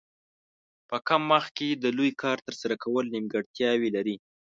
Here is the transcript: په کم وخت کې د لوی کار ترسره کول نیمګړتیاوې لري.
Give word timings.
په 0.89 0.97
کم 1.07 1.21
وخت 1.33 1.51
کې 1.57 1.69
د 1.83 1.85
لوی 1.97 2.11
کار 2.21 2.37
ترسره 2.47 2.75
کول 2.83 3.05
نیمګړتیاوې 3.15 3.89
لري. 3.97 4.15